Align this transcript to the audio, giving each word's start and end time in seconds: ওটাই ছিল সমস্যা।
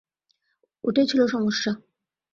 ওটাই 0.83 1.05
ছিল 1.07 1.21
সমস্যা। 1.27 1.71